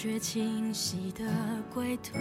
[0.00, 1.24] 谁是无力坚决清晰的
[1.74, 2.16] 归途？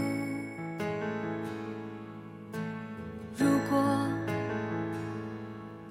[3.38, 3.78] 如果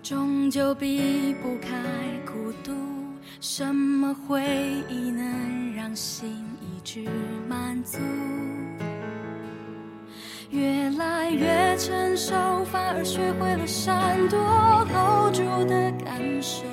[0.02, 1.70] 终究避不开
[2.26, 2.72] 孤独，
[3.40, 4.42] 什么回
[4.88, 7.08] 忆能让心一直
[7.48, 7.98] 满足？
[10.50, 12.34] 越来越成熟，
[12.64, 14.38] 反而学会了闪躲
[14.92, 16.64] ，hold 住的感受。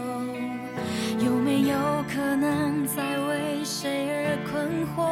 [1.23, 1.77] 有没有
[2.13, 5.09] 可能在为谁而困惑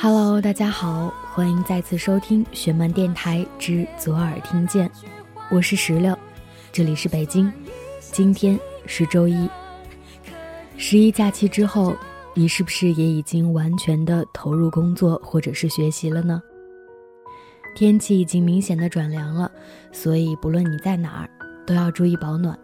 [0.00, 4.90] ？Hello，大家好，欢迎再次收听雪漫电台之左耳听见，
[5.50, 6.18] 我是石榴，
[6.72, 7.52] 这里是北京，
[8.00, 9.46] 今天是周一。
[10.78, 11.94] 十一假期之后，
[12.32, 16.40] 你是不是也已经完全的投入工作或者是学习了呢？
[17.76, 19.52] 天气已经明显的转凉了，
[19.92, 21.28] 所以不论你在哪儿。
[21.68, 22.58] 都要注意保暖。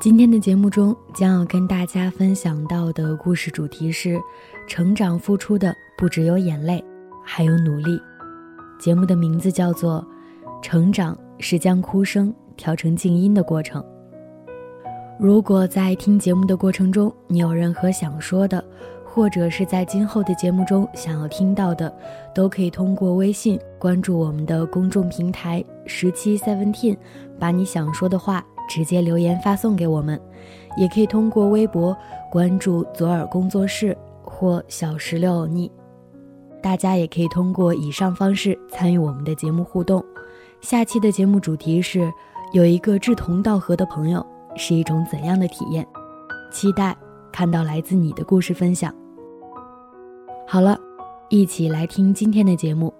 [0.00, 4.20] 今天的节目中将要跟大家分享到的故事主题是：
[4.68, 6.82] 成长付出的不只有眼泪，
[7.24, 8.00] 还有努力。
[8.78, 10.06] 节目的名字叫做
[10.62, 13.82] 《成长是将哭声调成静音的过程》。
[15.18, 18.62] 如果在听节目的过程中，你有任何想说的，
[19.14, 21.94] 或者是在今后的节目中想要听到的，
[22.34, 26.96] 都可以通过微信关注我们的公众平台十七 seventeen，
[27.38, 30.20] 把你想说的话直接留言发送给我们，
[30.76, 31.96] 也可以通过微博
[32.28, 35.70] 关注左耳工作室或小石榴欧尼，
[36.60, 40.04] 大家也可以通过以上方式参与我们的节目互动。
[40.60, 42.12] 下期的节目主题是
[42.52, 44.26] 有一个志同道合的朋友
[44.56, 45.86] 是一种怎样的体验？
[46.50, 46.96] 期待
[47.30, 48.92] 看到来自你的故事分享。
[50.46, 50.78] 好了，
[51.30, 52.92] 一起来听今天的节目。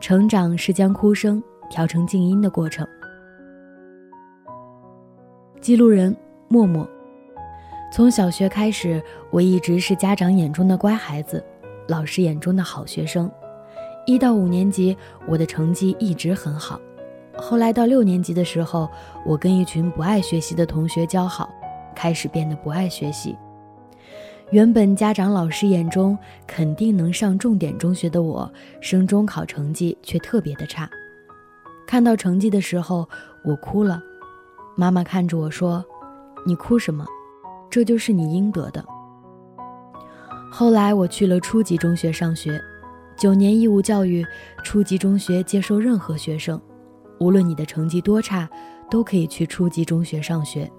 [0.00, 2.86] 成长是将哭声调成静音的过程。
[5.60, 6.16] 记录人
[6.46, 6.88] 默默，
[7.92, 11.44] 从小学开始，我一直是家长眼中的乖孩子，
[11.88, 13.28] 老师眼中的好学生。
[14.06, 16.80] 一到五年级，我的成绩一直很好。
[17.36, 18.88] 后来到六年级的时候，
[19.26, 21.50] 我跟一群不爱学习的同学交好，
[21.94, 23.36] 开始变得不爱学习。
[24.50, 26.16] 原本家长、老师眼中
[26.46, 28.50] 肯定能上重点中学的我，
[28.80, 30.88] 升中考成绩却特别的差。
[31.86, 33.06] 看到成绩的时候，
[33.44, 34.02] 我哭了。
[34.74, 35.84] 妈妈看着我说
[36.46, 37.04] ：“你哭什么？
[37.68, 38.82] 这就是你应得的。”
[40.50, 42.58] 后来我去了初级中学上学，
[43.18, 44.24] 九年义务教育，
[44.64, 46.58] 初级中学接收任何学生，
[47.20, 48.48] 无论你的成绩多差，
[48.90, 50.70] 都可以去初级中学上学。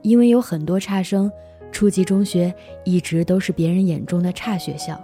[0.00, 1.30] 因为有很多差生。
[1.72, 2.54] 初级中学
[2.84, 4.98] 一直都是别人眼中的差学校。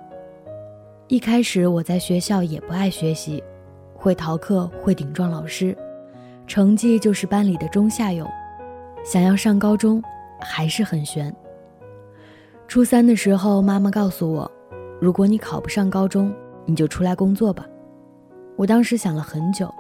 [1.09, 3.43] 一开始我在学校也不爱学习，
[3.95, 5.77] 会逃课，会顶撞老师，
[6.47, 8.27] 成绩就是班里的中下游。
[9.05, 10.03] 想要上高中，
[10.41, 11.35] 还是很悬。
[12.67, 14.51] 初三的时候，妈妈告诉我，
[15.01, 16.33] 如果你考不上高中，
[16.65, 17.67] 你就出来工作吧。
[18.57, 19.71] 我当时想了很久，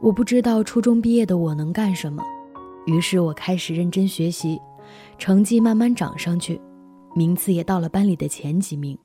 [0.00, 2.22] 我不知道初中毕业的我能干什么，
[2.86, 4.58] 于是我开始认真学习。
[5.18, 6.60] 成绩慢慢涨上去，
[7.14, 8.98] 名次也到了班里的前几名。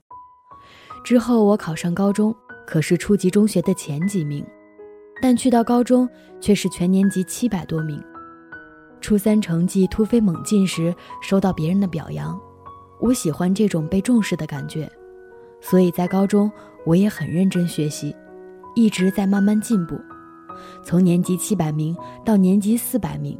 [1.02, 2.34] 之后我考上高中，
[2.66, 4.44] 可是初级中学的前几名，
[5.22, 6.08] 但去到高中
[6.40, 8.02] 却是全年级七百多名。
[9.00, 12.38] 初三成绩突飞猛进时，收到别人的表扬，
[13.00, 14.86] 我喜欢这种被重视的感觉，
[15.60, 16.52] 所以在高中
[16.84, 18.14] 我也很认真学习，
[18.74, 19.98] 一直在慢慢进步，
[20.84, 21.96] 从年级七百名
[22.26, 23.38] 到年级四百名，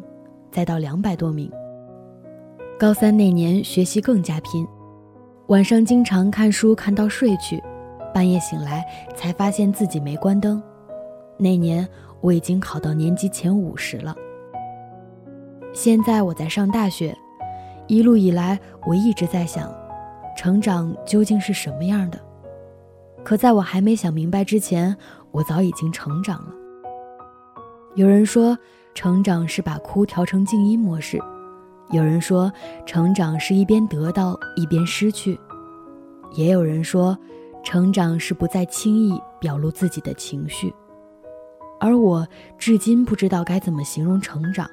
[0.50, 1.52] 再到两百多名。
[2.80, 4.66] 高三那年学习更加拼，
[5.48, 7.62] 晚上经常看书看到睡去，
[8.14, 8.82] 半夜醒来
[9.14, 10.62] 才发现自己没关灯。
[11.36, 11.86] 那年
[12.22, 14.16] 我已经考到年级前五十了。
[15.74, 17.14] 现在我在上大学，
[17.86, 19.70] 一路以来我一直在想，
[20.34, 22.18] 成长究竟是什么样的？
[23.22, 24.96] 可在我还没想明白之前，
[25.32, 26.54] 我早已经成长了。
[27.94, 28.56] 有人说，
[28.94, 31.20] 成长是把哭调成静音模式。
[31.90, 32.52] 有人说，
[32.86, 35.36] 成长是一边得到一边失去；
[36.32, 37.18] 也有人说，
[37.64, 40.72] 成长是不再轻易表露自己的情绪。
[41.80, 42.24] 而我
[42.56, 44.70] 至今不知道该怎么形容成长，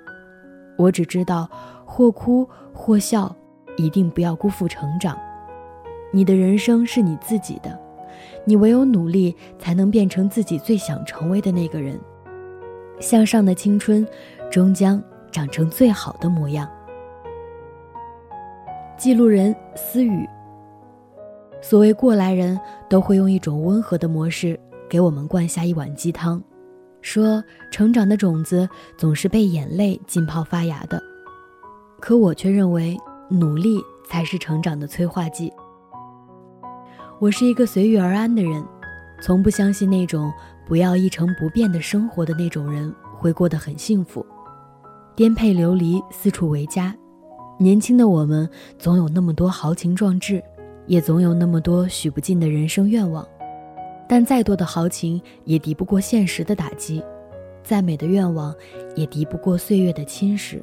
[0.77, 1.49] 我只知道，
[1.85, 3.35] 或哭或笑，
[3.77, 5.17] 一定不要辜负成长。
[6.13, 7.79] 你的人生是你自己的，
[8.45, 11.99] 你唯有努力，才能变成自己最想成为的那个人。
[12.99, 14.07] 向上的青春，
[14.51, 16.69] 终将长成最好的模样。
[18.97, 20.27] 记录人思雨。
[21.61, 22.59] 所谓过来人，
[22.89, 24.59] 都会用一种温和的模式
[24.89, 26.41] 给我们灌下一碗鸡汤，
[27.01, 28.67] 说成长的种子
[28.97, 31.01] 总是被眼泪浸泡发芽的，
[31.99, 32.97] 可我却认为
[33.29, 35.53] 努力才是成长的催化剂。
[37.19, 38.65] 我是一个随遇而安的人，
[39.21, 40.31] 从不相信那种
[40.67, 44.25] 不要一成不变的生活的那种人会过得很幸福。
[45.15, 46.95] 颠沛流离，四处为家。
[47.59, 50.43] 年轻的我们总有那么多豪情壮志，
[50.85, 53.27] 也总有那么多许不尽的人生愿望。
[54.07, 57.03] 但再多的豪情也敌不过现实的打击，
[57.63, 58.55] 再美的愿望
[58.95, 60.61] 也敌不过岁月的侵蚀。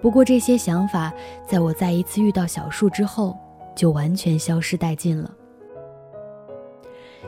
[0.00, 1.12] 不过这些想法，
[1.46, 3.36] 在我再一次遇到小树之后，
[3.76, 5.32] 就完全消失殆尽了。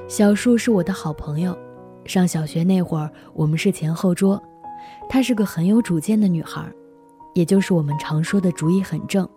[0.09, 1.57] 小树是我的好朋友，
[2.07, 4.43] 上小学那会儿，我们是前后桌。
[5.09, 6.65] 她是个很有主见的女孩，
[7.35, 9.29] 也就是我们常说的主意很正。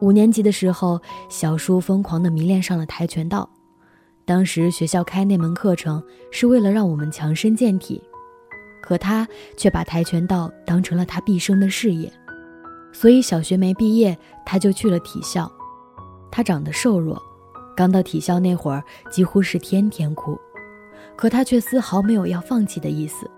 [0.00, 3.48] 五年级的时候，小叔疯狂地迷恋上了跆拳道。
[4.24, 6.02] 当时学校开那门课程
[6.32, 8.02] 是为了让我们强身健体，
[8.82, 9.26] 可他
[9.56, 12.12] 却把跆拳道当成了他毕生的事业。
[12.92, 15.50] 所以小学没毕业，他就去了体校。
[16.30, 17.22] 他长得瘦弱，
[17.76, 20.36] 刚到体校那会儿几乎是天天哭，
[21.16, 23.30] 可他却丝毫没有要放弃的意思。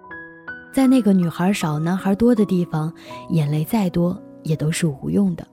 [0.72, 2.92] 在那个女孩少、男孩多的地方，
[3.30, 5.46] 眼泪再多也都是无用的。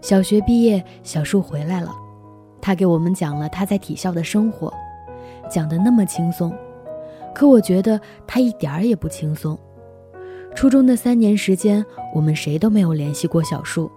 [0.00, 1.94] 小学毕业，小树回来了，
[2.60, 4.72] 他给我们讲了他在体校的生活，
[5.48, 6.52] 讲得那么轻松，
[7.34, 9.58] 可我觉得他一点儿也不轻松。
[10.54, 11.84] 初中的三年时间，
[12.14, 13.90] 我们谁都没有联系过小树，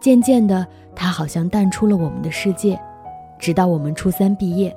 [0.00, 2.78] 渐渐的，他好像淡出了我们的世界，
[3.38, 4.76] 直到我们初三毕业。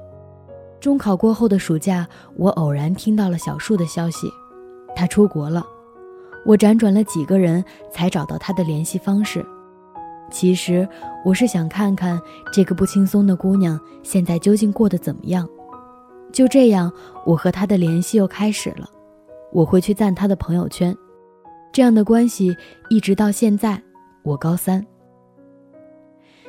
[0.82, 4.28] 中考过后的暑假，我偶然听到了小树的消息，
[4.96, 5.64] 他出国了。
[6.44, 9.46] 我辗转了几个人才找到他的联系方式。
[10.32, 10.88] 其实
[11.24, 12.20] 我是想看看
[12.52, 15.48] 这个不轻松的姑娘现在究竟过得怎么样。
[16.34, 16.92] 就这样，
[17.26, 18.90] 我和她的联系又开始了。
[19.52, 20.98] 我会去赞她的朋友圈，
[21.72, 22.58] 这样的关系
[22.90, 23.80] 一直到现在。
[24.24, 24.84] 我高三，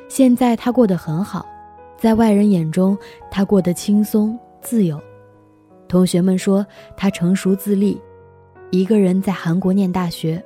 [0.07, 1.45] 现在她过得很好。
[2.03, 2.97] 在外人眼中，
[3.31, 5.01] 他过得轻松自由。
[5.87, 6.67] 同学们说
[6.97, 7.97] 他成熟自立，
[8.71, 10.43] 一个人在韩国念大学，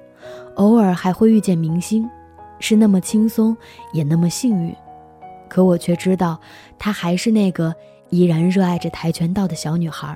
[0.54, 2.08] 偶尔还会遇见明星，
[2.60, 3.58] 是那么轻松，
[3.92, 4.72] 也那么幸运。
[5.50, 6.40] 可我却知道，
[6.78, 7.74] 她还是那个
[8.12, 10.16] 依然热爱着跆拳道的小女孩。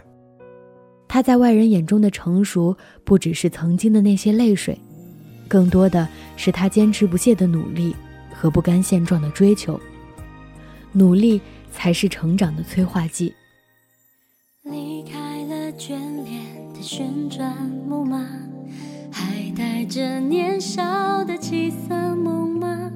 [1.07, 4.79] 她在外人眼中的成熟，不只是曾经的那些泪水，
[5.47, 7.95] 更多的是她坚持不懈的努力
[8.31, 9.79] 和不甘现状的追求。
[10.93, 11.41] 努力
[11.71, 13.33] 才是成长的催化剂。
[14.63, 15.91] 离开了眷
[16.23, 17.55] 恋的旋转
[17.87, 18.27] 木马，
[19.11, 22.91] 还带着年少的七色梦吗？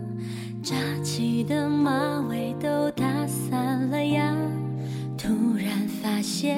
[0.62, 4.36] 扎起的马尾都打散了呀，
[5.18, 6.58] 突然发现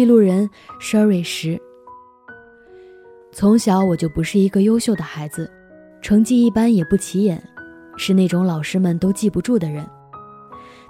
[0.00, 0.48] 记录人
[0.80, 1.60] Sherry 石。
[3.32, 5.52] 从小我就不是一个优秀的孩子，
[6.00, 7.38] 成绩一般也不起眼，
[7.98, 9.86] 是那种老师们都记不住的人。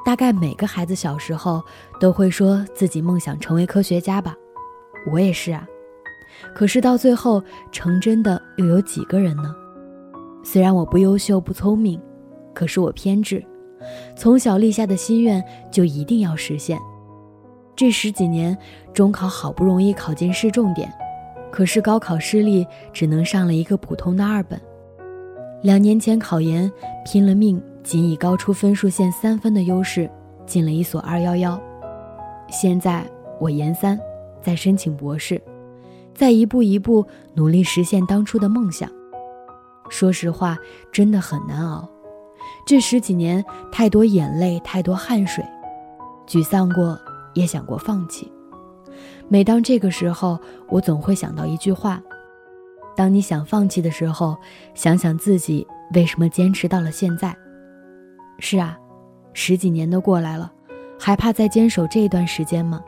[0.05, 1.61] 大概每个孩子小时候
[1.99, 4.33] 都会说自己梦想成为科学家吧，
[5.11, 5.67] 我也是啊。
[6.55, 9.53] 可是到最后成真的又有几个人呢？
[10.45, 12.01] 虽然我不优秀不聪明，
[12.55, 13.45] 可是我偏执，
[14.17, 16.79] 从小立下的心愿就一定要实现。
[17.81, 18.55] 这十几年，
[18.93, 20.93] 中考好不容易考进市重点，
[21.51, 24.61] 可是高考失利，只能上了一个普通的二本。
[25.63, 26.71] 两年前考研，
[27.07, 30.11] 拼了命，仅以高出分数线三分的优势，
[30.45, 31.59] 进了一所二幺幺。
[32.51, 33.03] 现在
[33.39, 33.99] 我研三，
[34.43, 35.41] 在申请博士，
[36.15, 38.91] 在一步一步努力实现当初的梦想。
[39.89, 40.59] 说实话，
[40.93, 41.89] 真的很难熬。
[42.67, 45.43] 这十几年，太多眼泪，太多汗水，
[46.29, 47.01] 沮丧过。
[47.35, 48.31] 也想过放弃，
[49.29, 52.03] 每当这个时候，我总会想到一句话：
[52.97, 54.37] 当你想放弃的时候，
[54.75, 57.37] 想想自己为什么坚持到了现在。
[58.39, 58.79] 是啊，
[59.33, 60.53] 十几年都过来了，
[60.99, 62.83] 还怕再坚守这一段时间吗？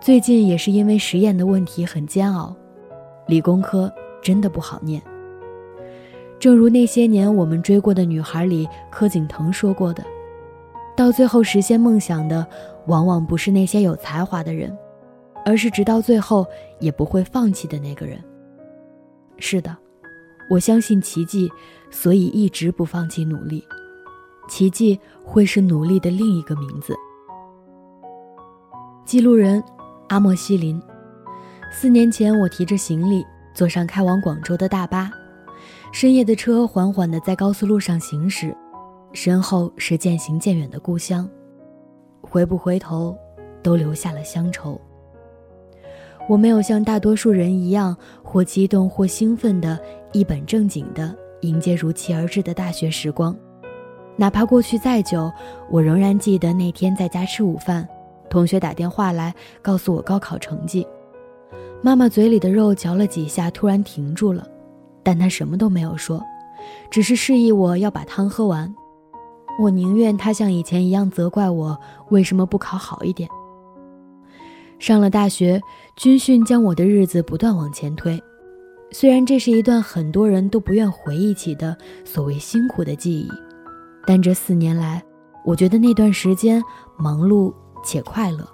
[0.00, 2.54] 最近也是因为实验的问题很煎熬，
[3.26, 5.02] 理工科真的不好念。
[6.38, 10.04] 正如那些年我们追过的女孩里柯景腾说过的，
[10.98, 12.44] 到最后实现梦想的，
[12.88, 14.76] 往往不是那些有才华的人，
[15.44, 16.44] 而是直到最后
[16.80, 18.18] 也不会放弃的那个人。
[19.36, 19.76] 是的，
[20.50, 21.48] 我相信奇迹，
[21.88, 23.64] 所以一直不放弃努力。
[24.48, 26.96] 奇迹会是努力的另一个名字。
[29.04, 29.62] 记录人。
[30.08, 30.82] 阿莫西林，
[31.70, 35.10] 四年前，我提着行李坐上开往广州的大巴，
[35.92, 38.56] 深夜的车缓缓地在高速路上行驶，
[39.12, 41.28] 身后是渐行渐远的故乡，
[42.20, 43.16] 回不回头，
[43.62, 44.80] 都留下了乡愁。
[46.28, 49.78] 我没有像大多数人一样，或激动或兴奋的，
[50.12, 53.34] 一本正经地迎接如期而至的大学时光，
[54.14, 55.32] 哪怕过去再久，
[55.70, 57.88] 我仍然记得那天在家吃午饭。
[58.28, 60.86] 同学打电话来告诉我高考成绩，
[61.80, 64.46] 妈妈嘴里的肉嚼了几下，突然停住了，
[65.02, 66.22] 但她什么都没有说，
[66.90, 68.72] 只是示意我要把汤喝完。
[69.58, 71.78] 我宁愿他像以前一样责怪我
[72.10, 73.28] 为什么不考好一点。
[74.78, 75.60] 上了大学，
[75.96, 78.22] 军训将我的日子不断往前推，
[78.92, 83.28] 虽然这是一段很多人都不愿回忆起的所谓辛苦的记忆，
[84.06, 85.02] 但这四年来，
[85.44, 86.62] 我觉得那段时间
[86.96, 87.52] 忙碌。
[87.84, 88.46] 且快乐。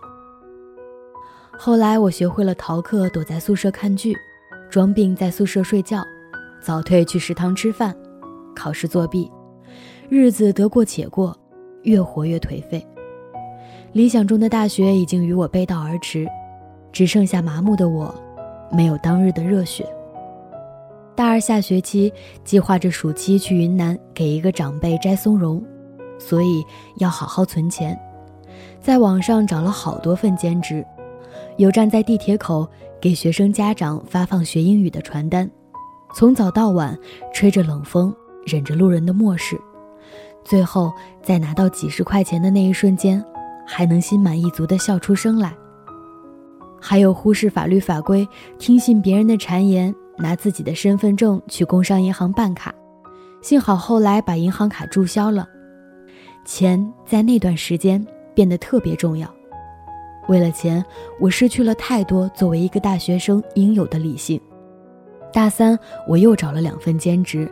[1.58, 4.14] 后来我学会了逃课，躲在宿舍看剧，
[4.68, 6.04] 装病在宿舍睡觉，
[6.60, 7.96] 早退去食堂吃饭，
[8.54, 9.30] 考试作弊，
[10.08, 11.36] 日子得过且过，
[11.82, 12.84] 越活越颓废。
[13.92, 16.26] 理想中的大学已经与我背道而驰，
[16.92, 18.14] 只剩下麻木的我，
[18.70, 19.86] 没有当日的热血。
[21.14, 22.12] 大二下学期
[22.44, 25.62] 计划着暑期去云南给一个长辈摘松茸，
[26.18, 26.64] 所以
[26.98, 27.98] 要好好存钱。
[28.80, 30.84] 在网上找了好多份兼职，
[31.56, 32.68] 有站在地铁口
[33.00, 35.48] 给学生家长发放学英语的传单，
[36.14, 36.98] 从早到晚
[37.32, 39.58] 吹着冷风，忍着路人的漠视，
[40.44, 43.24] 最后在拿到几十块钱的那一瞬间，
[43.66, 45.54] 还能心满意足地笑出声来。
[46.80, 52.74] 还有忽视法律法规，听信别人的谗言，拿自己的身份证去工商银行办卡，
[53.40, 55.48] 幸好后来把银行卡注销了。
[56.44, 58.06] 钱在那段时间。
[58.34, 59.32] 变得特别重要。
[60.26, 60.84] 为了钱，
[61.20, 64.40] 我失去了太多作为一个大学生应有的理性。
[65.32, 67.48] 大三，我又找了两份兼职，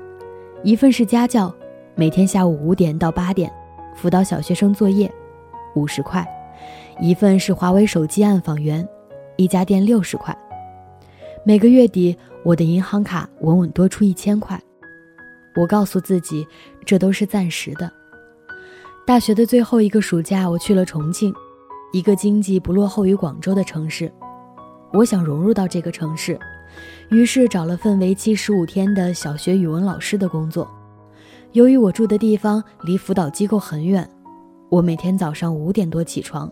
[0.64, 1.54] 一份是家教，
[1.94, 3.52] 每天下午五点到八点，
[3.94, 5.12] 辅导小学生作业，
[5.74, 6.24] 五十块；
[6.98, 8.86] 一份是华为手机暗访员，
[9.36, 10.36] 一家店六十块。
[11.44, 14.58] 每个月底，我的银行卡稳稳多出一千块。
[15.54, 16.46] 我告诉自己，
[16.86, 17.92] 这都是暂时的。
[19.06, 21.34] 大学的最后一个暑假，我去了重庆，
[21.92, 24.10] 一个经济不落后于广州的城市。
[24.94, 26.40] 我想融入到这个城市，
[27.10, 30.66] 于是找了份为期十五天的小学语文老师的工作。
[31.52, 34.08] 由于我住的地方离辅导机构很远，
[34.70, 36.50] 我每天早上五点多起床，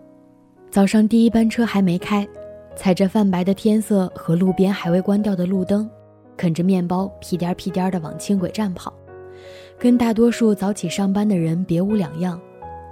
[0.71, 2.29] 早上第一班车还没开，
[2.77, 5.89] 踩着泛白的天色和路边还未关掉的路灯，
[6.37, 8.93] 啃着面包屁颠屁颠地往轻轨站跑。
[9.79, 12.39] 跟大多数早起上班的人别无两样，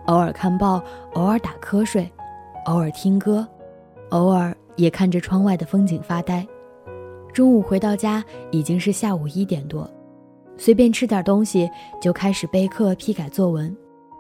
[0.06, 2.10] 偶尔看报，偶尔打瞌睡，
[2.64, 3.46] 偶尔听歌，
[4.08, 6.46] 偶尔也看着窗外的风景发呆。
[7.34, 9.86] 中午回到家已经是下午一点多，
[10.58, 11.70] 随便吃点东西
[12.02, 13.74] 就开始备课批改作文，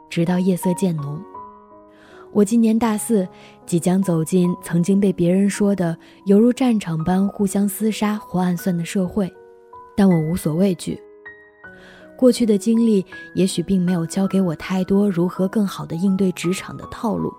[0.08, 1.20] 直到夜色渐浓。
[2.32, 3.26] 我今年大四，
[3.66, 9.30] 即将走进曾经被别人说的犹如战场般互相厮杀或暗算的社会，
[9.96, 10.98] 但我无所畏惧。
[12.16, 13.04] 过去的经历
[13.34, 17.32] 也许并没有教给我太多如何更好的应对职场的套路，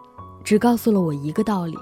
[0.43, 1.75] 只告诉了我一个道理：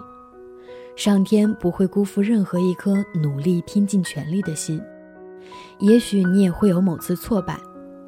[0.95, 4.81] 上天不会辜负任何一颗努力拼尽全力的心。
[5.79, 7.57] 也许你也会有某次挫败，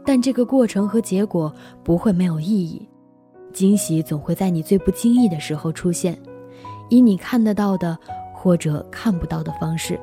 [0.06, 1.54] 但这个过程和结果
[1.84, 2.88] 不会没有意义。
[3.54, 6.18] 惊喜总会在你最不经意的时候出现，
[6.90, 7.98] 以你看得到的
[8.34, 10.00] 或者看不到的方式。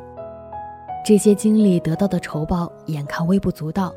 [1.05, 3.95] 这些经历得到的酬报，眼看微不足道。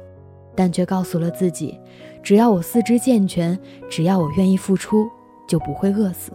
[0.56, 1.80] 但却告诉了自己，
[2.22, 3.58] 只要我四肢健全，
[3.90, 5.08] 只要我愿意付出，
[5.48, 6.34] 就不会饿死。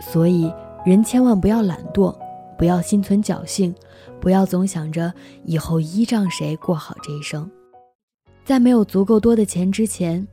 [0.00, 0.50] 所以，
[0.86, 2.14] 人千万不要懒惰，
[2.56, 3.74] 不要心存侥幸，
[4.20, 5.12] 不要总想着
[5.44, 7.50] 以后依仗谁过好这一生。
[8.44, 10.26] 在没有足够多的钱之前，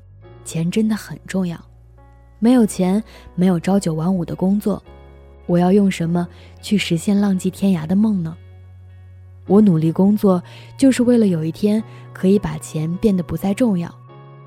[0.43, 1.59] 钱真的很重要。
[2.39, 4.81] 没有钱，没有朝九晚五的工作，
[5.47, 6.27] 我要用什么
[6.61, 8.35] 去实现浪迹天涯的梦呢？
[9.47, 10.41] 我努力工作，
[10.77, 13.93] 就是为了有一天可以把钱变得不再重要，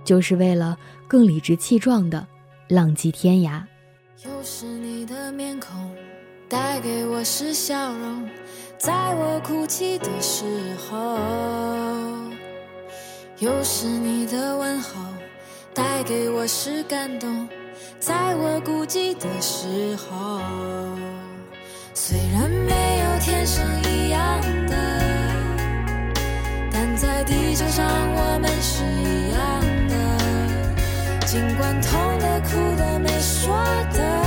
[0.03, 0.77] 就是为了
[1.07, 2.27] 更理直气壮的
[2.69, 3.63] 浪迹天涯。
[4.25, 5.71] 又是你的面孔，
[6.49, 8.29] 带给我是笑容，
[8.79, 10.45] 在我哭泣的时
[10.89, 11.19] 候；
[13.39, 15.01] 又是你的问候，
[15.75, 17.49] 带给我是感动，
[17.99, 20.41] 在我孤寂的时候。
[21.93, 24.77] 虽然没有天生一样的，
[26.73, 29.95] 但在地球上我们是一样的。
[31.27, 33.53] 尽管痛的、哭的、没说
[33.93, 34.18] 的，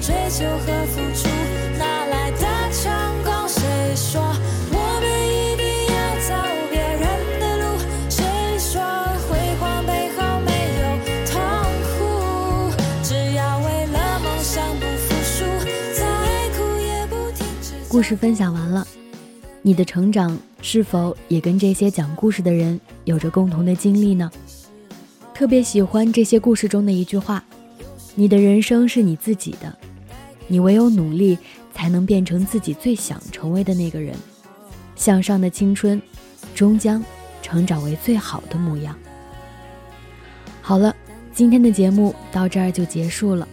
[0.00, 1.28] 追求和付出，
[1.78, 2.38] 哪来的
[2.72, 2.90] 成
[3.22, 3.46] 功？
[3.46, 3.60] 谁
[3.94, 4.20] 说
[4.72, 5.94] 我们一定要
[6.26, 6.28] 走
[6.70, 7.02] 别人
[7.38, 7.62] 的路？
[8.08, 8.24] 谁
[8.58, 8.80] 说
[9.28, 10.48] 辉煌背后没
[10.80, 10.82] 有
[11.26, 11.36] 痛
[11.84, 12.72] 苦？
[13.02, 15.44] 只要为了梦想不服输，
[15.94, 16.00] 再
[16.56, 17.74] 苦也不停止。
[17.90, 18.86] 故事分享完了，
[19.60, 24.30] 你的成长是否也跟这些讲故事的人有着共同的经历呢？
[25.34, 27.44] 特别喜欢这些故事中的一句话
[28.14, 29.74] ：“你的人生是你自己的，
[30.50, 31.38] 你唯有努力，
[31.72, 34.14] 才能变成自己最想成为的那个人。
[34.96, 36.02] 向上的青春，
[36.54, 37.02] 终将
[37.40, 38.94] 成长为最好的模样。”
[40.60, 40.94] 好了，
[41.32, 43.48] 今天的节目到这儿就结束了。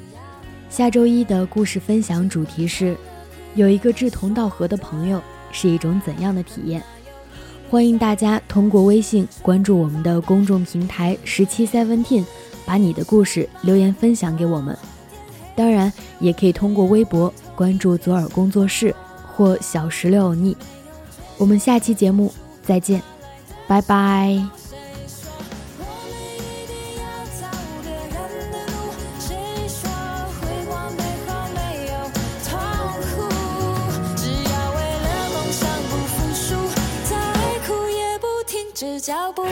[0.69, 2.97] 下周一的故事分享主题是。
[3.55, 5.19] 有一个志同道合的朋友
[5.51, 6.83] 是一种怎样的体验？
[7.71, 12.23] 欢迎大家通过微信关注我们的公众平台十七 Seventeen，
[12.67, 14.77] 把你的故事留言分享给我们。
[15.57, 18.95] 当然，也可以通过微博关注左耳工作室
[19.35, 20.55] 或小石榴欧尼。
[21.37, 22.31] 我们下期节目
[22.63, 23.01] 再见，
[23.67, 24.39] 拜拜。
[38.99, 39.45] 脚步。